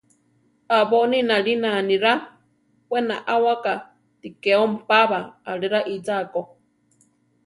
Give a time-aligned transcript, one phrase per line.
[0.79, 2.13] Abóni nalína anirá;
[2.91, 3.71] we naʼáwaka
[4.19, 5.17] ti ke ompába
[5.49, 6.41] ale raíchako.